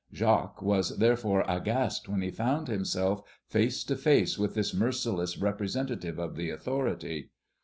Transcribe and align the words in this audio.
Jacques 0.11 0.63
was 0.63 0.97
therefore 0.97 1.45
aghast 1.47 2.09
when 2.09 2.23
he 2.23 2.31
found 2.31 2.67
himself 2.67 3.21
face 3.45 3.83
to 3.83 3.95
face 3.95 4.35
with 4.35 4.55
this 4.55 4.73
merciless 4.73 5.37
representative 5.37 6.17
of 6.17 6.35
the 6.35 6.49
authority. 6.49 7.29